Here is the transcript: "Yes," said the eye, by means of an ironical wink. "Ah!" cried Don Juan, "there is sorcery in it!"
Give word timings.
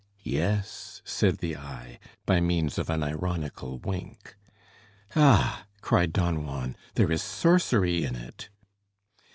"Yes," 0.23 1.03
said 1.05 1.37
the 1.37 1.55
eye, 1.55 1.99
by 2.25 2.39
means 2.39 2.79
of 2.79 2.89
an 2.89 3.03
ironical 3.03 3.77
wink. 3.77 4.35
"Ah!" 5.15 5.67
cried 5.81 6.11
Don 6.11 6.43
Juan, 6.43 6.75
"there 6.95 7.11
is 7.11 7.21
sorcery 7.21 8.03
in 8.03 8.15
it!" 8.15 8.49